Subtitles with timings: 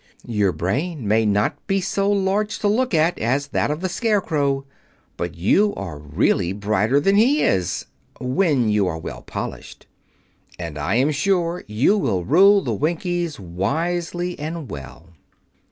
[0.25, 4.65] Your brain may not be so large to look at as those of the Scarecrow,
[5.15, 11.63] but you are really brighter than he is—when you are well polished—and I am sure
[11.67, 15.11] you will rule the Winkies wisely and well."